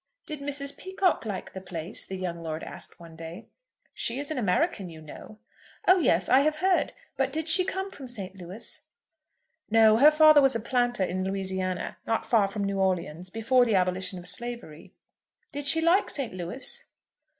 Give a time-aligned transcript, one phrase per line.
[0.25, 0.77] "Did Mrs.
[0.79, 3.45] Peacocke like the place?" the young lord asked one day.
[3.93, 5.37] "She is an American, you know."
[5.87, 6.93] "Oh yes; I have heard.
[7.17, 8.35] But did she come from St.
[8.35, 8.81] Louis?"
[9.69, 13.75] "No; her father was a planter in Louisiana, not far from New Orleans, before the
[13.75, 14.95] abolition of slavery."
[15.51, 16.33] "Did she like St.
[16.33, 16.83] Louis?"